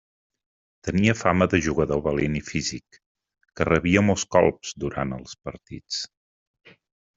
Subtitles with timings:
[0.87, 2.99] Tenia fama de jugador valent i físic,
[3.61, 6.03] que rebia molts colps durant els partits.